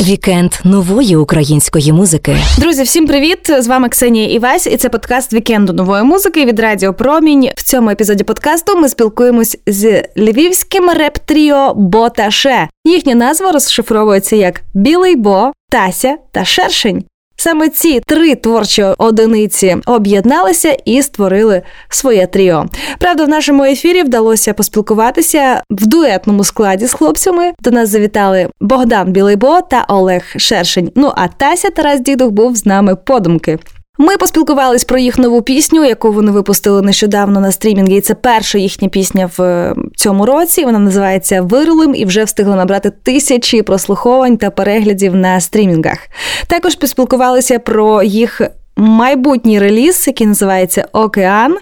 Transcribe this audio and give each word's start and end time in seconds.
Вікенд 0.00 0.52
нової 0.64 1.16
української 1.16 1.92
музики. 1.92 2.36
Друзі, 2.58 2.82
всім 2.82 3.06
привіт! 3.06 3.38
З 3.58 3.66
вами 3.66 3.88
Ксенія 3.88 4.28
Івась, 4.28 4.66
і 4.66 4.76
це 4.76 4.88
подкаст 4.88 5.32
вікенду 5.32 5.72
нової 5.72 6.02
музики 6.02 6.44
від 6.44 6.60
Радіо 6.60 6.94
Промінь. 6.94 7.50
В 7.56 7.62
цьому 7.62 7.90
епізоді 7.90 8.24
подкасту 8.24 8.76
ми 8.76 8.88
спілкуємось 8.88 9.58
з 9.66 10.04
львівським 10.16 10.90
реп-тріо 10.90 11.74
Боташе. 11.74 12.68
Їхня 12.84 13.14
назва 13.14 13.52
розшифровується 13.52 14.36
як 14.36 14.62
Білий 14.74 15.16
Бо, 15.16 15.52
Тася 15.70 16.16
та 16.32 16.44
Шершень. 16.44 17.04
Саме 17.42 17.68
ці 17.68 18.00
три 18.00 18.34
творчі 18.34 18.82
одиниці 18.82 19.76
об'єдналися 19.86 20.76
і 20.84 21.02
створили 21.02 21.62
своє 21.88 22.26
тріо. 22.26 22.66
Правда, 22.98 23.24
в 23.24 23.28
нашому 23.28 23.64
ефірі 23.64 24.02
вдалося 24.02 24.54
поспілкуватися 24.54 25.62
в 25.70 25.86
дуетному 25.86 26.44
складі 26.44 26.86
з 26.86 26.92
хлопцями. 26.92 27.52
До 27.60 27.70
нас 27.70 27.88
завітали 27.88 28.48
Богдан 28.60 29.12
Білий 29.12 29.46
Бо 29.46 29.60
та 29.60 29.84
Олег 29.88 30.22
Шершень. 30.36 30.92
Ну 30.94 31.12
а 31.16 31.28
Тася 31.28 31.70
Тарас 31.70 32.00
Дідух 32.00 32.30
був 32.30 32.56
з 32.56 32.66
нами 32.66 32.96
подумки. 32.96 33.58
Ми 33.98 34.16
поспілкувались 34.16 34.84
про 34.84 34.98
їх 34.98 35.18
нову 35.18 35.42
пісню, 35.42 35.84
яку 35.84 36.12
вони 36.12 36.32
випустили 36.32 36.82
нещодавно 36.82 37.40
на 37.40 37.52
стрімінгі. 37.52 37.96
І 37.96 38.00
Це 38.00 38.14
перша 38.14 38.58
їхня 38.58 38.88
пісня 38.88 39.30
в 39.38 39.42
е, 39.42 39.74
цьому 39.96 40.26
році. 40.26 40.64
Вона 40.64 40.78
називається 40.78 41.42
Вирулим 41.42 41.94
і 41.94 42.04
вже 42.04 42.24
встигла 42.24 42.56
набрати 42.56 42.92
тисячі 43.02 43.62
прослуховань 43.62 44.36
та 44.36 44.50
переглядів 44.50 45.14
на 45.14 45.40
стрімінгах. 45.40 45.98
Також 46.46 46.74
поспілкувалися 46.74 47.58
про 47.58 48.02
їх. 48.02 48.40
Майбутній 48.76 49.58
реліз, 49.58 50.04
який 50.06 50.26
називається 50.26 50.88
Океан, 50.92 51.56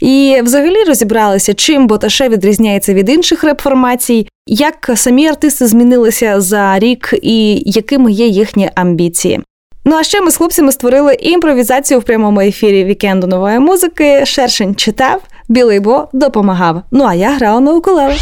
і 0.00 0.40
взагалі 0.42 0.84
розібралися, 0.84 1.54
чим 1.54 1.86
Боташе 1.86 2.28
відрізняється 2.28 2.94
від 2.94 3.08
інших 3.08 3.44
реп-формацій, 3.44 4.28
як 4.46 4.90
самі 4.94 5.26
артисти 5.26 5.66
змінилися 5.66 6.40
за 6.40 6.78
рік 6.78 7.14
і 7.22 7.62
якими 7.66 8.12
є 8.12 8.26
їхні 8.26 8.70
амбіції. 8.74 9.40
Ну 9.84 9.96
а 9.96 10.02
ще 10.04 10.20
ми 10.20 10.30
з 10.30 10.36
хлопцями 10.36 10.72
створили 10.72 11.14
імпровізацію 11.14 12.00
в 12.00 12.02
прямому 12.02 12.40
ефірі 12.40 12.84
вікенду 12.84 13.26
нової 13.26 13.58
музики. 13.58 14.26
Шершень 14.26 14.74
читав, 14.74 15.20
білий 15.48 15.80
бо 15.80 16.08
допомагав. 16.12 16.82
Ну 16.90 17.04
а 17.04 17.14
я 17.14 17.32
грала 17.32 17.60
на 17.60 17.72
укулеле. 17.72 18.16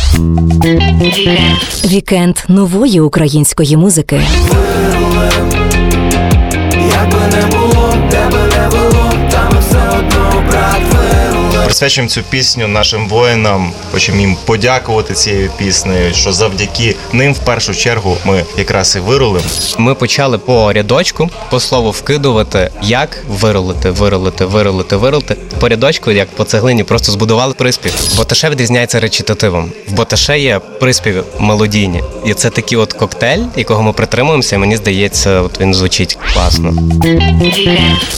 Вікенд 1.85 2.37
нової 2.49 3.01
української 3.01 3.77
музики. 3.77 4.21
Як 6.91 7.11
би 7.11 7.37
не 7.37 7.57
було, 7.57 7.95
де 8.11 8.25
би 8.31 8.39
не 8.57 8.69
було, 8.71 9.13
там 9.31 9.53
все 9.61 9.99
одно 9.99 10.43
брат 10.51 10.81
Присвячуємо 11.65 12.09
цю 12.09 12.23
пісню 12.23 12.69
нашим 12.69 13.09
воїнам. 13.09 13.73
Хочемо 13.93 14.21
їм 14.21 14.37
подякувати 14.45 15.15
цією 15.15 15.51
піснею, 15.59 16.15
що 16.15 16.33
завдяки 16.33 16.97
ним 17.13 17.35
в 17.35 17.39
першу 17.39 17.75
чергу 17.75 18.17
ми 18.25 18.45
якраз 18.59 18.97
і 18.97 19.01
вирулим. 19.01 19.43
Ми 19.79 19.95
почали 19.95 20.39
по 20.39 20.73
рядочку, 20.73 21.31
по 21.51 21.61
слову 21.61 21.91
вкидувати, 21.91 22.71
як 22.83 23.25
виролити, 23.29 23.91
виролити, 23.91 24.45
виролити, 24.45 24.97
виролити. 24.97 25.37
По 25.61 25.69
рядочку, 25.69 26.11
як 26.11 26.29
по 26.29 26.45
цеглині, 26.45 26.85
просто 26.85 27.13
збудували 27.13 27.55
приспів. 27.55 27.93
Боташе 28.17 28.51
відрізняється 28.51 29.01
речитативом. 29.01 29.73
В 29.89 29.93
боташе 29.93 30.41
є 30.41 30.59
приспів 30.59 31.25
мелодійні. 31.39 32.03
І 32.27 32.35
це 32.35 32.51
такий 32.51 32.79
от 32.79 32.93
коктейль, 32.93 33.43
якого 33.57 33.83
ми 33.83 33.93
притримуємося, 33.93 34.57
і 34.57 34.59
мені 34.59 34.77
здається, 34.77 35.41
от 35.41 35.61
він 35.61 35.75
звучить 35.75 36.19
класно. 36.35 36.75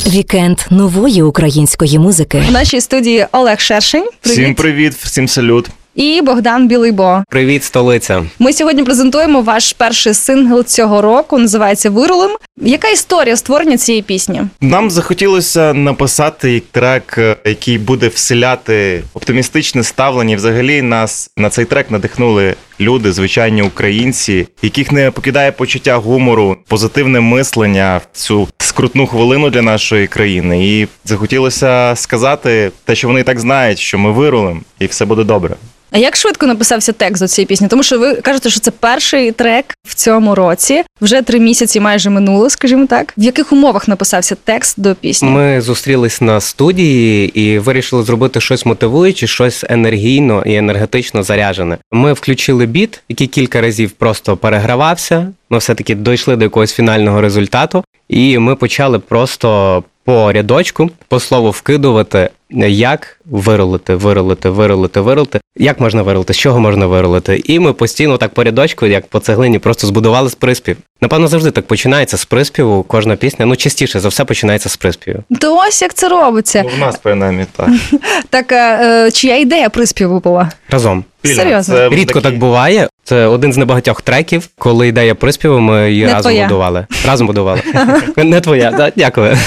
Вікенд 0.07 0.59
нової 0.70 1.23
української 1.23 1.98
музики. 1.98 2.43
В 2.48 2.53
нашій 2.53 2.81
студії 2.81 3.27
Олег 3.33 3.61
Шершень. 3.61 4.09
Всім 4.23 4.55
привіт, 4.55 4.95
всім 4.95 5.29
салют. 5.29 5.67
І 5.95 6.23
Богдан 6.23 6.69
Білийбо. 6.69 7.25
Привіт, 7.29 7.65
столиця! 7.65 8.25
Ми 8.39 8.53
сьогодні 8.53 8.83
презентуємо 8.85 9.41
ваш 9.41 9.73
перший 9.73 10.15
сингл 10.15 10.63
цього 10.65 11.03
року. 11.03 11.39
Називається 11.39 11.91
Вирулим. 11.91 12.31
Яка 12.57 12.89
історія 12.89 13.37
створення 13.37 13.77
цієї 13.77 14.03
пісні? 14.03 14.43
Нам 14.61 14.91
захотілося 14.91 15.75
написати 15.75 16.63
трек, 16.71 17.15
е, 17.19 17.37
який 17.45 17.79
буде 17.79 18.09
вселяти 18.09 19.03
оптимістичне 19.15 19.83
ставлення. 19.83 20.37
Взагалі 20.37 20.83
нас 20.83 21.31
на 21.37 21.51
цей 21.51 21.65
трек 21.65 21.91
надихнули 21.91 22.55
люди, 22.81 23.13
звичайні 23.13 23.63
українці, 23.63 24.49
яких 24.63 24.93
не 24.93 25.11
покидає 25.11 25.53
почуття 25.53 25.97
гумору, 25.97 26.57
позитивне 26.69 27.21
мислення 27.21 28.01
в 28.13 28.17
цю 28.17 28.49
скрутну 28.59 29.07
хвилину 29.07 29.51
для 29.51 29.63
нашої 29.63 30.07
країни. 30.07 30.67
І 30.67 30.89
захотілося 31.05 31.93
сказати 31.97 32.71
те, 32.85 32.95
що 32.95 33.09
вони 33.09 33.21
і 33.21 33.25
так 33.25 33.41
знають, 33.41 33.79
що 33.79 33.99
ми 33.99 34.13
вирулим, 34.13 34.63
і 34.79 34.87
все 34.87 35.05
буде 35.05 35.25
добре. 35.25 35.55
А 35.92 35.98
як 35.98 36.17
швидко 36.17 36.47
написався 36.47 36.92
текст 36.92 37.23
до 37.23 37.29
цієї 37.29 37.47
пісні? 37.47 37.69
Тому 37.69 37.83
що 37.83 37.98
ви 37.98 38.14
кажете, 38.14 38.51
що 38.51 38.61
це 38.61 38.70
перший 38.70 39.33
трек 39.33 39.75
в 39.89 39.95
цьому 39.95 40.35
році. 40.35 40.83
Вже 41.01 41.23
три 41.23 41.41
місяці 41.41 41.80
майже 41.80 42.11
минуло, 42.11 42.51
скажімо 42.51 42.86
так. 42.86 43.14
В 43.17 43.23
яких 43.23 43.53
умовах 43.53 43.89
написався 43.89 44.36
текст 44.45 44.80
до 44.80 44.95
пісні? 44.95 45.29
Ми 45.29 45.61
зустрілись 45.61 46.20
на 46.20 46.41
студії 46.41 47.41
і 47.41 47.58
вирішили 47.58 48.03
зробити 48.03 48.41
щось 48.41 48.67
мотивуюче, 48.67 49.27
щось 49.27 49.64
енергійно 49.69 50.42
і 50.47 50.55
енергетично 50.55 51.23
заряджене. 51.23 51.79
Ми 51.92 52.13
включили 52.13 52.67
біт, 52.67 53.01
який 53.09 53.27
кілька 53.27 53.61
разів 53.61 53.91
просто 53.91 54.36
перегравався. 54.36 55.33
Ми 55.51 55.59
все-таки 55.59 55.95
дійшли 55.95 56.36
до 56.36 56.45
якогось 56.45 56.73
фінального 56.73 57.20
результату, 57.20 57.85
і 58.09 58.39
ми 58.39 58.57
почали 58.57 58.98
просто 58.98 59.83
по 60.05 60.33
рядочку, 60.33 60.91
по 61.09 61.20
слову 61.20 61.51
вкидувати, 61.51 62.30
як 62.68 63.17
виролити, 63.24 63.95
виролити, 63.95 64.48
виролити, 64.48 65.01
виролити. 65.01 65.40
Як 65.57 65.80
можна 65.80 66.02
виролити, 66.02 66.35
з 66.35 66.36
чого 66.39 66.61
можна 66.61 66.86
виролити? 66.86 67.42
І 67.45 67.58
ми 67.58 67.73
постійно 67.73 68.18
так 68.18 68.35
по 68.35 68.45
рядочку, 68.45 68.86
як 68.86 69.07
по 69.07 69.18
цеглині, 69.18 69.58
просто 69.58 69.86
збудували 69.86 70.30
з 70.30 70.35
приспів. 70.35 70.77
Напевно, 71.01 71.29
завжди 71.29 71.51
так 71.51 71.67
починається 71.67 72.17
з 72.17 72.24
приспіву. 72.24 72.83
Кожна 72.83 73.17
пісня, 73.17 73.46
ну 73.46 73.57
частіше 73.57 74.01
за 74.01 74.08
все 74.08 74.24
починається 74.24 74.68
з 74.68 74.77
приспіву. 74.77 75.18
То 75.41 75.57
ось 75.57 75.83
як 75.83 75.95
це 75.95 76.08
робиться. 76.08 76.62
Ну, 76.64 76.70
в 76.77 76.79
нас 76.79 76.98
принаймні 77.02 77.46
так. 77.57 77.68
Так 78.30 78.52
е, 78.52 79.11
чия 79.11 79.39
ідея 79.39 79.68
приспіву 79.68 80.20
була? 80.20 80.51
Разом. 80.70 81.05
Спільно. 81.24 81.36
Серйозно? 81.36 81.74
Це 81.74 81.89
Рідко 81.89 82.20
такі- 82.20 82.30
так 82.33 82.39
буває. 82.39 82.89
Це 83.05 83.27
один 83.27 83.52
з 83.52 83.57
небагатьох 83.57 84.02
треків, 84.02 84.48
коли 84.58 84.89
ідея 84.89 85.14
приспіву, 85.14 85.58
ми 85.61 85.91
її 85.91 86.07
Не 86.07 86.12
разом 86.12 86.33
твоя. 86.33 86.46
будували. 86.46 86.86
Разом 87.07 87.27
будували. 87.27 87.61
Не 88.17 88.41
твоя, 88.41 88.70
да, 88.70 88.92
дякую. 88.96 89.39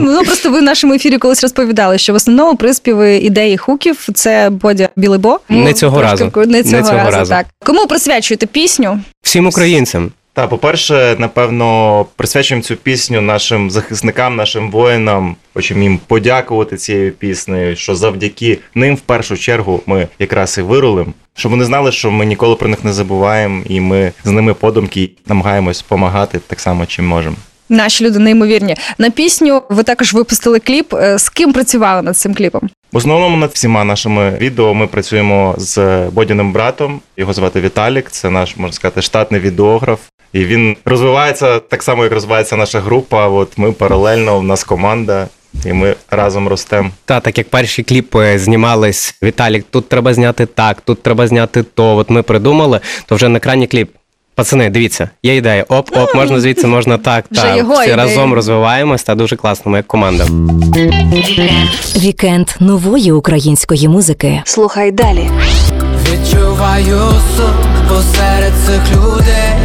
Ну 0.00 0.22
просто 0.24 0.50
ви 0.50 0.58
в 0.58 0.62
нашому 0.62 0.94
ефірі 0.94 1.18
колись 1.18 1.42
розповідали, 1.42 1.98
що 1.98 2.12
в 2.12 2.16
основному 2.16 2.43
приспіви 2.56 3.16
ідеї 3.16 3.56
хуків 3.56 4.08
це 4.14 4.50
Бодя 4.50 4.88
Білибо. 4.96 5.40
Не 5.48 5.72
цього 5.72 5.98
трошки 5.98 6.24
разу. 6.24 6.46
Не 6.46 6.62
цього, 6.62 6.76
Не 6.76 6.88
цього 6.88 6.98
разу, 6.98 7.10
разу. 7.18 7.30
Так 7.30 7.46
кому 7.64 7.86
присвячуєте 7.86 8.46
пісню? 8.46 9.00
Всім 9.22 9.46
українцям. 9.46 10.10
Та, 10.34 10.46
по-перше, 10.46 11.16
напевно, 11.18 12.06
присвячуємо 12.16 12.62
цю 12.62 12.76
пісню 12.76 13.20
нашим 13.20 13.70
захисникам, 13.70 14.36
нашим 14.36 14.70
воїнам. 14.70 15.36
Хочемо 15.54 15.82
їм 15.82 16.00
подякувати 16.06 16.76
цією 16.76 17.12
піснею, 17.12 17.76
що 17.76 17.94
завдяки 17.94 18.58
ним 18.74 18.96
в 18.96 19.00
першу 19.00 19.36
чергу 19.36 19.80
ми 19.86 20.08
якраз 20.18 20.58
і 20.58 20.62
вирулим. 20.62 21.14
Щоб 21.34 21.50
вони 21.50 21.64
знали, 21.64 21.92
що 21.92 22.10
ми 22.10 22.24
ніколи 22.26 22.54
про 22.56 22.68
них 22.68 22.84
не 22.84 22.92
забуваємо, 22.92 23.62
і 23.66 23.80
ми 23.80 24.12
з 24.24 24.30
ними 24.30 24.54
подумки 24.54 25.10
намагаємось 25.26 25.82
допомагати 25.82 26.40
так 26.46 26.60
само, 26.60 26.86
чим 26.86 27.06
можемо. 27.06 27.36
Наші 27.68 28.04
люди 28.04 28.18
неймовірні. 28.18 28.76
На 28.98 29.10
пісню 29.10 29.62
ви 29.68 29.82
також 29.82 30.14
випустили 30.14 30.58
кліп. 30.58 30.94
Е, 30.94 31.18
З 31.18 31.28
ким 31.28 31.52
працювали 31.52 32.02
над 32.02 32.16
цим 32.16 32.34
кліпом? 32.34 32.70
В 32.92 32.96
основному 32.96 33.36
над 33.36 33.50
всіма 33.50 33.84
нашими 33.84 34.30
відео 34.40 34.74
ми 34.74 34.86
працюємо 34.86 35.54
з 35.58 36.06
Бодіним 36.08 36.52
братом. 36.52 37.00
Його 37.16 37.32
звати 37.32 37.60
Віталік. 37.60 38.10
Це 38.10 38.30
наш 38.30 38.56
можна 38.56 38.72
сказати 38.72 39.02
штатний 39.02 39.40
відеограф. 39.40 39.98
І 40.32 40.44
він 40.44 40.76
розвивається 40.84 41.58
так 41.58 41.82
само, 41.82 42.04
як 42.04 42.12
розвивається 42.12 42.56
наша 42.56 42.80
група. 42.80 43.28
От 43.28 43.58
ми 43.58 43.72
паралельно, 43.72 44.38
в 44.38 44.42
нас 44.44 44.64
команда, 44.64 45.28
і 45.66 45.72
ми 45.72 45.94
разом 46.10 46.48
ростемо. 46.48 46.90
Та, 47.04 47.20
так 47.20 47.38
як 47.38 47.48
перші 47.48 47.82
кліпи 47.82 48.38
знімались, 48.38 49.14
Віталік, 49.22 49.64
тут 49.70 49.88
треба 49.88 50.14
зняти 50.14 50.46
так, 50.46 50.80
тут 50.80 51.02
треба 51.02 51.26
зняти 51.26 51.62
то. 51.62 51.96
От 51.96 52.10
ми 52.10 52.22
придумали, 52.22 52.80
то 53.06 53.14
вже 53.14 53.28
на 53.28 53.36
екрані 53.36 53.66
кліп. 53.66 53.90
Пацани, 54.34 54.70
дивіться, 54.70 55.08
є 55.22 55.36
ідея. 55.36 55.64
Оп, 55.68 55.96
оп, 55.96 56.14
можна 56.14 56.40
звідси, 56.40 56.66
можна 56.66 56.98
так. 56.98 57.24
Вже 57.30 57.42
так. 57.42 57.56
його 57.56 57.74
Всі 57.74 57.82
ідея. 57.82 57.96
разом 57.96 58.34
розвиваємось 58.34 59.02
та 59.02 59.14
дуже 59.14 59.36
класно, 59.36 59.70
ми 59.72 59.78
як 59.78 59.86
команда. 59.86 60.24
Вікенд 61.96 62.48
нової 62.60 63.12
української 63.12 63.88
музики. 63.88 64.42
Слухай 64.44 64.92
далі. 64.92 65.30
Відчуваю 66.12 67.00
сум 67.36 67.54
посеред 67.88 68.52
цих 68.66 68.96
людей 68.96 69.63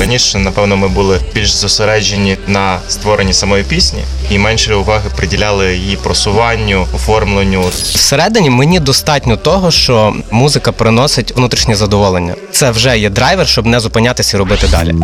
Раніше, 0.00 0.38
напевно, 0.38 0.76
ми 0.76 0.88
були 0.88 1.18
більш 1.34 1.50
зосереджені 1.50 2.36
на 2.46 2.78
створенні 2.88 3.32
самої 3.32 3.64
пісні 3.64 4.00
і 4.30 4.38
менше 4.38 4.74
уваги 4.74 5.10
приділяли 5.16 5.76
її 5.76 5.96
просуванню, 5.96 6.86
оформленню. 6.94 7.62
Всередині 7.70 8.50
мені 8.50 8.80
достатньо 8.80 9.36
того, 9.36 9.70
що 9.70 10.14
музика 10.30 10.72
приносить 10.72 11.36
внутрішнє 11.36 11.74
задоволення. 11.74 12.34
Це 12.50 12.70
вже 12.70 12.98
є 12.98 13.10
драйвер, 13.10 13.48
щоб 13.48 13.66
не 13.66 13.80
зупинятися 13.80 14.36
і 14.36 14.38
робити 14.38 14.66
далі. 14.70 14.94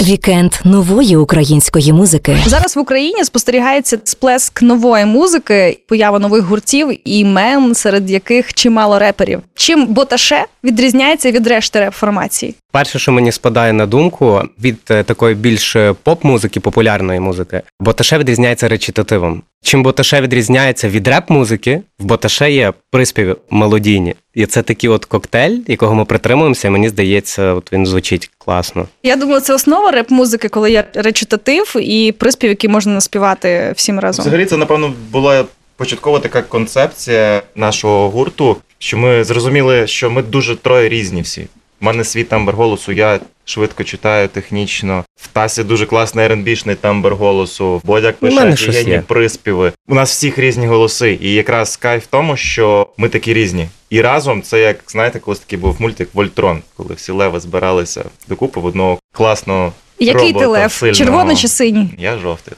Вікенд 0.00 0.52
нової 0.64 1.16
української 1.16 1.92
музики. 1.92 2.36
Зараз 2.46 2.76
в 2.76 2.78
Україні 2.78 3.24
спостерігається 3.24 3.98
сплеск 4.04 4.62
нової 4.62 5.04
музики, 5.04 5.78
поява 5.88 6.18
нових 6.18 6.44
гуртів 6.44 6.90
і 7.04 7.18
імен, 7.18 7.74
серед 7.74 8.10
яких 8.10 8.54
чимало 8.54 8.98
реперів. 8.98 9.40
Чим 9.54 9.86
Боташе 9.86 10.44
відрізняється 10.64 11.30
від 11.30 11.46
решти 11.46 11.80
реп-формацій? 11.80 12.54
Перше, 12.70 12.98
що 12.98 13.12
мені 13.12 13.32
спадає 13.32 13.72
на 13.72 13.86
думку 13.86 14.42
від 14.62 14.78
е, 14.90 15.02
такої 15.02 15.34
більш 15.34 15.76
е, 15.76 15.94
поп-музики, 16.02 16.60
популярної 16.60 17.20
музики, 17.20 17.62
Боташе 17.80 18.18
відрізняється 18.18 18.68
речитативом. 18.68 19.42
Чим 19.62 19.82
Боташе 19.82 20.20
відрізняється 20.20 20.88
від 20.88 21.08
реп-музики, 21.08 21.82
в 21.98 22.04
Боташе 22.04 22.52
є 22.52 22.72
приспіви 22.90 23.36
мелодійні. 23.50 24.14
І 24.34 24.46
це 24.46 24.62
такий 24.62 24.90
от 24.90 25.04
коктейль, 25.04 25.58
якого 25.66 25.94
ми 25.94 26.04
притримуємося, 26.04 26.68
і 26.68 26.70
мені 26.70 26.88
здається, 26.88 27.54
от 27.54 27.72
він 27.72 27.86
звучить 27.86 28.30
класно. 28.38 28.88
Я 29.02 29.16
думаю, 29.16 29.40
це 29.40 29.54
основа 29.54 29.90
реп-музики, 29.90 30.48
коли 30.48 30.70
є 30.70 30.84
речитатив 30.94 31.76
і 31.80 32.12
приспів, 32.12 32.50
який 32.50 32.70
можна 32.70 32.92
наспівати 32.92 33.72
всім 33.76 34.00
разом. 34.00 34.22
Взагалі, 34.22 34.46
це 34.46 34.56
напевно 34.56 34.92
була 35.10 35.44
початкова 35.76 36.18
така 36.18 36.42
концепція 36.42 37.42
нашого 37.54 38.10
гурту, 38.10 38.56
що 38.78 38.98
ми 38.98 39.24
зрозуміли, 39.24 39.86
що 39.86 40.10
ми 40.10 40.22
дуже 40.22 40.56
троє 40.56 40.88
різні 40.88 41.22
всі. 41.22 41.46
У 41.82 41.84
мене 41.84 42.04
свій 42.04 42.24
тамбр 42.24 42.52
голосу, 42.52 42.92
я 42.92 43.20
швидко 43.44 43.84
читаю 43.84 44.28
технічно. 44.28 45.04
В 45.16 45.26
Тасі 45.26 45.64
дуже 45.64 45.86
класний 45.86 46.26
R&B-шний 46.28 46.74
тамбр 46.74 47.14
голосу. 47.14 47.80
Бодяк 47.84 48.16
пише 48.16 48.82
є. 48.82 49.02
приспіви. 49.06 49.72
У 49.88 49.94
нас 49.94 50.10
всіх 50.10 50.38
різні 50.38 50.66
голоси. 50.66 51.18
І 51.20 51.32
якраз 51.32 51.76
кайф 51.76 52.04
в 52.04 52.06
тому, 52.06 52.36
що 52.36 52.86
ми 52.96 53.08
такі 53.08 53.34
різні. 53.34 53.68
І 53.90 54.00
разом 54.00 54.42
це 54.42 54.60
як 54.60 54.76
знаєте, 54.88 55.18
колись 55.18 55.40
такий 55.40 55.58
був 55.58 55.76
мультик 55.78 56.08
Вольтрон, 56.12 56.62
коли 56.76 56.94
всі 56.94 57.12
леви 57.12 57.40
збиралися 57.40 58.04
докупи 58.28 58.60
в 58.60 58.64
одного 58.64 58.98
класного. 59.12 59.72
Який 59.98 60.32
ти 60.32 60.46
лев? 60.46 60.72
сильного. 60.72 60.98
Червоний 60.98 61.36
чи 61.36 61.48
синій? 61.48 61.88
Я 61.98 62.18
жовтий. 62.18 62.54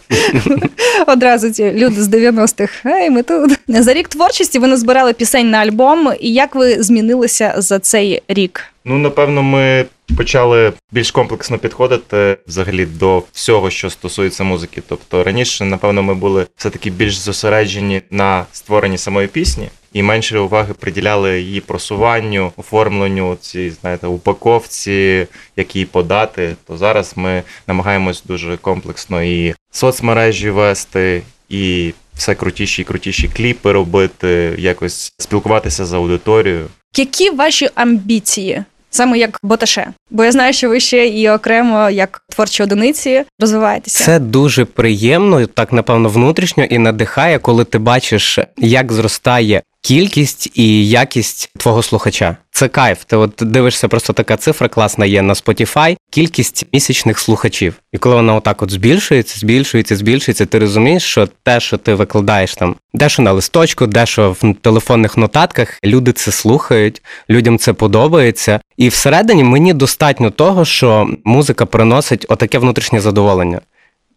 Одразу 1.06 1.50
ці 1.50 1.72
люди 1.72 2.02
з 2.02 2.08
90-х. 2.08 2.90
Ей, 2.90 3.10
ми 3.10 3.22
тут. 3.22 3.58
За 3.69 3.94
рік 3.94 4.08
творчості 4.08 4.58
ви 4.58 4.69
назбирали 4.69 5.12
пісень 5.12 5.50
на 5.50 5.58
альбом. 5.58 6.12
І 6.20 6.32
як 6.32 6.54
ви 6.54 6.82
змінилися 6.82 7.54
за 7.56 7.78
цей 7.78 8.22
рік? 8.28 8.64
Ну, 8.84 8.99
напевно, 8.99 9.43
ми 9.43 9.84
почали 10.17 10.73
більш 10.93 11.11
комплексно 11.11 11.58
підходити 11.58 12.37
взагалі 12.46 12.87
до 12.87 13.23
всього, 13.32 13.70
що 13.70 13.90
стосується 13.90 14.44
музики. 14.44 14.82
Тобто 14.88 15.25
раніше, 15.25 15.64
напевно, 15.64 16.02
ми 16.02 16.14
були 16.14 16.46
все-таки 16.56 16.90
більш 16.90 17.17
зосереджені 17.17 18.02
на 18.11 18.46
створенні 18.52 18.99
самої 18.99 19.29
пісні. 19.29 19.69
І 19.93 20.02
менше 20.02 20.38
уваги 20.38 20.75
приділяли 20.75 21.40
її 21.40 21.61
просуванню, 21.61 22.52
оформленню, 22.56 23.37
ці 23.40 23.70
знаєте, 23.70 24.06
упаковці, 24.06 25.26
як 25.56 25.69
подати. 25.90 26.56
То 26.67 26.76
зараз 26.76 27.12
ми 27.17 27.43
намагаємось 27.67 28.23
дуже 28.26 28.56
комплексно 28.56 29.23
і 29.23 29.55
соцмережі 29.70 30.50
вести, 30.50 31.23
і 31.49 31.93
все 32.14 32.34
крутіші 32.34 32.82
і 32.82 32.84
крутіші 32.84 33.29
кліпи 33.29 33.73
робити, 33.73 34.55
якось 34.58 35.12
спілкуватися 35.19 35.84
з 35.84 35.93
аудиторією. 35.93 36.67
Які 36.96 37.31
ваші 37.31 37.69
амбіції? 37.75 38.64
Саме 38.94 39.18
як 39.18 39.38
Боташе? 39.42 39.92
Бо 40.10 40.24
я 40.24 40.32
знаю, 40.32 40.52
що 40.52 40.68
ви 40.68 40.80
ще 40.80 41.06
і 41.08 41.30
окремо 41.30 41.90
як 41.90 42.22
творчі 42.28 42.62
одиниці 42.62 43.24
розвиваєтеся. 43.40 44.04
Це 44.04 44.18
дуже 44.18 44.64
приємно, 44.64 45.46
так 45.46 45.72
напевно, 45.72 46.08
внутрішньо 46.08 46.64
і 46.64 46.78
надихає, 46.78 47.38
коли 47.38 47.64
ти 47.64 47.78
бачиш, 47.78 48.38
як 48.56 48.92
зростає 48.92 49.62
кількість 49.82 50.50
і 50.55 50.88
якість 50.88 51.50
твого 51.58 51.82
слухача. 51.82 52.37
Це 52.50 52.69
кайф. 52.69 53.05
Ти 53.05 53.17
от 53.17 53.32
дивишся, 53.40 53.88
просто 53.88 54.12
така 54.12 54.37
цифра 54.37 54.69
класна 54.69 55.06
є 55.06 55.23
на 55.23 55.34
Spotify, 55.34 55.96
кількість 56.11 56.67
місячних 56.73 57.19
слухачів. 57.19 57.75
І 57.93 57.99
коли 57.99 58.14
вона 58.14 58.34
отак 58.34 58.62
от 58.62 58.70
збільшується, 58.70 59.38
збільшується, 59.38 59.96
збільшується, 59.96 60.46
ти 60.46 60.58
розумієш, 60.58 61.02
що 61.02 61.29
те, 61.43 61.61
що 61.61 61.76
ти 61.76 61.94
викладаєш 61.94 62.55
там, 62.55 62.76
дещо 62.94 63.23
на 63.23 63.32
листочку, 63.32 63.87
дещо 63.87 64.37
в 64.40 64.55
телефонних 64.55 65.17
нотатках, 65.17 65.79
люди 65.84 66.12
це 66.12 66.32
слухають, 66.32 67.02
людям 67.31 67.58
це 67.58 67.73
подобається. 67.73 68.61
І 68.76 68.88
всередині 68.88 69.44
мені 69.44 69.73
достатньо 69.73 70.31
того, 70.31 70.64
що 70.64 71.11
музика 71.25 71.67
приносить 71.67 72.26
отаке 72.29 72.58
внутрішнє 72.58 73.00
задоволення. 73.00 73.61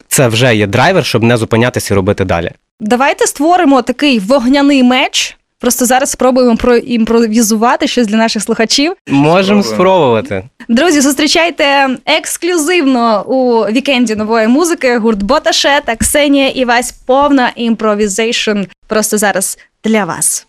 Це 0.08 0.28
вже 0.28 0.56
є 0.56 0.68
драйвер, 0.68 1.06
щоб 1.06 1.24
не 1.24 1.38
зупинятися 1.38 1.94
і 1.94 1.96
робити 1.96 2.26
далі. 2.26 2.52
Давайте 2.80 3.28
створимо 3.28 3.82
такий 3.82 4.20
вогняний 4.20 4.84
меч. 4.84 5.38
Просто 5.60 5.86
зараз 5.86 6.12
спробуємо 6.12 6.58
проімпровізувати 6.58 7.88
щось 7.88 8.08
для 8.08 8.18
наших 8.18 8.44
слухачів. 8.44 8.94
Можемо 9.08 9.64
спробувати. 9.64 10.44
Друзі, 10.70 11.02
зустрічайте 11.02 11.88
ексклюзивно 12.06 13.24
у 13.28 13.66
вікенді 13.72 14.16
нової 14.16 14.48
музики 14.48 14.98
гурт 14.98 15.24
Боташе 15.24 15.82
та 15.86 15.96
Ксенія 15.96 16.48
Івась. 16.48 16.92
Повна 16.92 17.52
improvisation 17.56 18.60
просто 18.88 19.18
зараз 19.18 19.58
для 19.84 20.06
вас. 20.06 20.48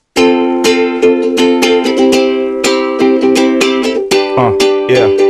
А, 4.39 4.53
є. 4.91 5.26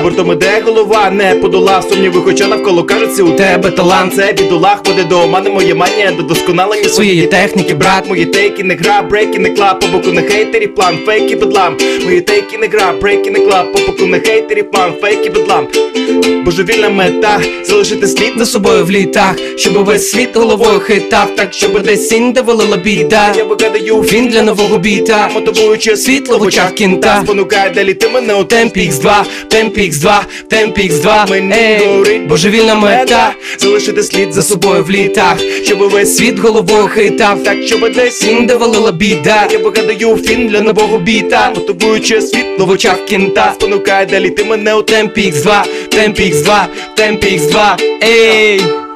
Обертом 0.00 0.32
іде 0.32 0.62
голова, 0.64 1.10
не 1.10 1.34
подолав 1.34 1.84
сумніви, 1.84 2.20
хоча 2.24 2.48
навколо 2.48 2.84
кажеться, 2.84 3.22
у 3.22 3.32
тебе 3.32 3.70
талант, 3.70 4.14
це 4.14 4.32
бідолах, 4.32 4.84
буде 4.84 5.04
до 5.04 5.20
омани 5.20 5.50
моє 5.50 5.74
манія, 5.74 6.12
до 6.16 6.22
досконалення 6.22 6.88
своєї 6.88 7.26
техніки, 7.26 7.74
брат, 7.74 8.08
мої 8.08 8.26
тейки 8.26 8.64
не 8.64 8.74
гра, 8.74 9.02
брейки 9.02 9.38
не 9.38 9.50
клап, 9.50 9.80
по 9.80 9.86
боку 9.86 10.10
не 10.10 10.22
хейтерів, 10.22 10.74
план, 10.74 10.98
фейки 11.06 11.36
бедлам, 11.36 11.76
мої 12.04 12.20
тейки 12.20 12.58
не 12.58 12.66
гра, 12.66 12.94
брейки 13.00 13.30
не 13.30 13.40
клап, 13.40 13.72
по 13.72 13.78
боку 13.78 14.06
не 14.06 14.20
хейтерів, 14.20 14.70
план, 14.70 14.92
фейки 15.00 15.30
бедлам. 15.30 15.66
Божевільна 16.44 16.90
мета, 16.90 17.40
залишити 17.64 18.06
слід 18.06 18.32
за 18.36 18.46
собою 18.46 18.84
в 18.84 18.90
літах, 18.90 19.34
щоб 19.56 19.76
увесь 19.76 20.10
світ 20.10 20.36
головою 20.36 20.80
хитав, 20.80 21.36
так 21.36 21.52
щоб 21.52 21.82
десь 21.82 22.08
сінь 22.08 22.32
де 22.32 22.40
валила 22.40 22.76
біда. 22.76 23.32
Я 23.36 23.44
вигадаю 23.44 23.96
він 23.96 24.28
для 24.28 24.42
нового 24.42 24.78
біта, 24.78 25.30
мотивуючи 25.34 25.96
світло 25.96 26.38
в 26.38 26.42
очах 26.42 26.72
кінта, 26.72 27.22
спонукає 27.24 27.70
далі 27.70 27.94
ти 27.94 28.08
мене 28.08 28.34
у 28.34 28.44
темпі 28.44 28.80
X2, 28.80 29.24
темпі 29.48 29.89
X2, 29.90 30.20
темпі 30.48 30.90
X2, 30.90 31.30
мені 31.30 31.86
горить 31.86 32.26
божевільна 32.26 32.74
мета, 32.74 33.32
залишити 33.58 34.02
слід 34.02 34.32
за 34.32 34.42
собою 34.42 34.84
в 34.84 34.90
літах, 34.90 35.36
щоб 35.64 35.78
весь 35.78 36.16
світ 36.16 36.38
головою 36.38 36.86
хитав, 36.86 37.42
так 37.44 37.62
щоб 37.62 37.92
десь 37.94 38.18
сінь 38.18 38.46
де 38.46 38.54
валила 38.54 38.92
біда. 38.92 39.48
Я 39.50 39.58
вигадаю 39.58 40.16
фін 40.16 40.48
для 40.48 40.60
нового 40.60 40.98
біта, 40.98 41.52
мотивуючи 41.56 42.20
світло 42.20 42.66
в 42.66 42.70
очах 42.70 43.04
кінта, 43.04 43.52
спонукає 43.54 44.06
далі 44.06 44.30
ти 44.30 44.44
мене 44.44 44.74
у 44.74 44.82
темпі 44.82 45.32
X2, 45.32 45.64
темпі 45.88 46.22
X2, 46.22 46.64
темпі 46.96 47.26
X2, 47.26 47.82
ей! 48.04 48.89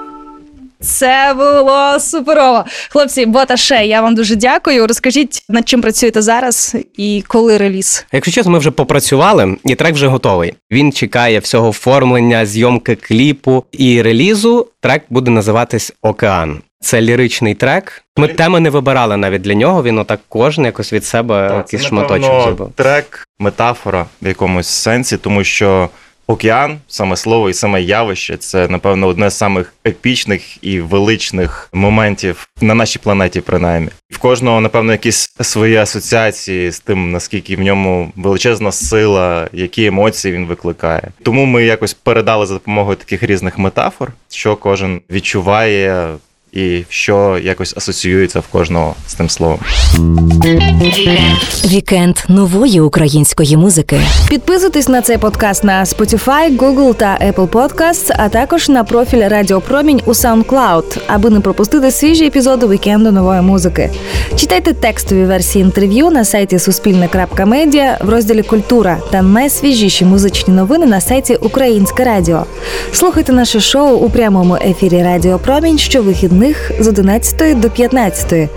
Це 0.84 1.34
було 1.36 2.00
суперово. 2.00 2.64
Хлопці, 2.90 3.26
Боташе, 3.26 3.86
я 3.86 4.00
вам 4.00 4.14
дуже 4.14 4.36
дякую. 4.36 4.86
Розкажіть, 4.86 5.42
над 5.48 5.68
чим 5.68 5.82
працюєте 5.82 6.22
зараз 6.22 6.76
і 6.96 7.24
коли 7.28 7.56
реліз. 7.58 8.06
Якщо 8.12 8.32
чесно, 8.32 8.52
ми 8.52 8.58
вже 8.58 8.70
попрацювали, 8.70 9.56
і 9.64 9.74
трек 9.74 9.94
вже 9.94 10.06
готовий. 10.06 10.54
Він 10.70 10.92
чекає 10.92 11.38
всього 11.38 11.68
оформлення, 11.68 12.46
зйомки 12.46 12.94
кліпу 12.94 13.64
і 13.72 14.02
релізу. 14.02 14.66
Трек 14.80 15.02
буде 15.10 15.30
називатись 15.30 15.92
Океан. 16.02 16.58
Це 16.80 17.00
ліричний 17.00 17.54
трек. 17.54 18.02
Ми 18.16 18.28
теми 18.28 18.60
не 18.60 18.70
вибирали 18.70 19.16
навіть 19.16 19.42
для 19.42 19.54
нього. 19.54 19.82
Він 19.82 19.98
отак 19.98 20.20
кожен 20.28 20.64
якось 20.64 20.92
від 20.92 21.04
себе 21.04 21.52
якийсь 21.56 21.82
шматочок 21.84 22.42
зробив. 22.42 22.72
Трек, 22.74 23.28
метафора 23.38 24.06
в 24.22 24.28
якомусь 24.28 24.66
сенсі, 24.66 25.16
тому 25.16 25.44
що 25.44 25.88
океан, 26.26 26.78
саме 26.88 27.16
слово 27.16 27.50
і 27.50 27.54
саме 27.54 27.82
явище, 27.82 28.36
це 28.36 28.68
напевно 28.68 29.06
одне 29.06 29.30
з 29.30 29.36
самих 29.36 29.74
епічних 29.86 30.64
і 30.64 30.80
величних 30.80 31.68
моментів 31.72 32.48
на 32.60 32.74
нашій 32.74 32.98
планеті, 32.98 33.40
принаймні. 33.40 33.88
В 34.10 34.18
кожного, 34.18 34.60
напевно, 34.60 34.92
якісь 34.92 35.34
свої 35.40 35.76
асоціації 35.76 36.70
з 36.70 36.80
тим, 36.80 37.10
наскільки 37.12 37.56
в 37.56 37.60
ньому 37.60 38.12
величезна 38.16 38.72
сила, 38.72 39.48
які 39.52 39.86
емоції 39.86 40.34
він 40.34 40.46
викликає. 40.46 41.08
Тому 41.22 41.44
ми 41.44 41.64
якось 41.64 41.94
передали 41.94 42.46
за 42.46 42.54
допомогою 42.54 42.96
таких 42.96 43.22
різних 43.22 43.58
метафор, 43.58 44.12
що 44.30 44.56
кожен 44.56 45.00
відчуває. 45.10 46.08
І 46.54 46.84
що 46.88 47.38
якось 47.42 47.74
асоціюється 47.76 48.40
в 48.40 48.46
кожного 48.46 48.94
з 49.06 49.14
тим 49.14 49.28
словом. 49.30 49.58
Вікенд 51.64 52.16
нової 52.28 52.80
української 52.80 53.56
музики. 53.56 54.00
Підписуйтесь 54.28 54.88
на 54.88 55.02
цей 55.02 55.18
подкаст 55.18 55.64
на 55.64 55.84
Spotify, 55.84 56.56
Google 56.58 56.94
та 56.94 57.18
Apple 57.26 57.48
Podcasts, 57.48 58.14
а 58.18 58.28
також 58.28 58.68
на 58.68 58.84
профіль 58.84 59.28
Радіо 59.28 59.60
Промінь 59.60 60.00
у 60.06 60.10
SoundCloud, 60.10 60.98
аби 61.06 61.30
не 61.30 61.40
пропустити 61.40 61.90
свіжі 61.90 62.26
епізоди 62.26 62.66
вікенду 62.66 63.12
нової 63.12 63.40
музики. 63.40 63.90
Читайте 64.36 64.72
текстові 64.72 65.24
версії 65.24 65.64
інтерв'ю 65.64 66.10
на 66.10 66.24
сайті 66.24 66.58
Суспільне.Медіа 66.58 67.98
в 68.00 68.08
розділі 68.08 68.42
Культура 68.42 68.98
та 69.10 69.22
найсвіжіші 69.22 70.04
музичні 70.04 70.54
новини 70.54 70.86
на 70.86 71.00
сайті 71.00 71.34
Українське 71.34 72.04
Радіо. 72.04 72.46
Слухайте 72.92 73.32
наше 73.32 73.60
шоу 73.60 73.96
у 73.96 74.10
прямому 74.10 74.56
ефірі 74.56 75.02
Радіо 75.02 75.38
Промінь 75.38 75.78
щовихідних 75.78 76.43
вихідних 76.44 76.70
з 76.80 76.88
11 76.88 77.60
до 77.60 77.70
15. 77.70 78.50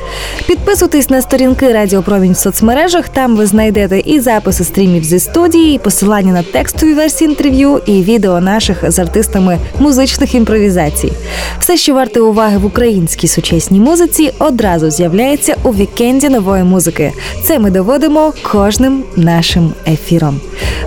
Підписуйтесь 0.47 1.09
на 1.09 1.21
сторінки 1.21 1.73
Радіо 1.73 2.03
Промінь 2.03 2.33
в 2.33 2.37
соцмережах. 2.37 3.09
Там 3.09 3.35
ви 3.35 3.45
знайдете 3.45 3.99
і 3.99 4.19
записи 4.19 4.63
стрімів 4.63 5.03
зі 5.03 5.19
студії, 5.19 5.75
і 5.75 5.79
посилання 5.79 6.33
на 6.33 6.43
текстові 6.43 6.93
версії 6.93 7.29
інтерв'ю, 7.29 7.81
і 7.85 8.03
відео 8.03 8.41
наших 8.41 8.91
з 8.91 8.99
артистами 8.99 9.57
музичних 9.79 10.35
імпровізацій. 10.35 11.11
Все, 11.59 11.77
що 11.77 11.93
варте 11.93 12.19
уваги 12.19 12.57
в 12.57 12.65
українській 12.65 13.27
сучасній 13.27 13.79
музиці, 13.79 14.31
одразу 14.39 14.91
з'являється 14.91 15.55
у 15.63 15.71
вікенді 15.71 16.29
нової 16.29 16.63
музики. 16.63 17.13
Це 17.43 17.59
ми 17.59 17.71
доводимо 17.71 18.33
кожним 18.51 19.03
нашим 19.15 19.73
ефіром. 19.87 20.39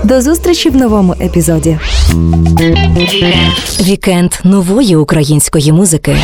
До 0.04 0.20
зустрічі 0.20 0.70
в 0.70 0.76
новому 0.76 1.14
епізоді. 1.20 1.78
Вікенд 3.80 4.32
нової 4.44 4.96
української 4.96 5.72
музики. 5.72 6.16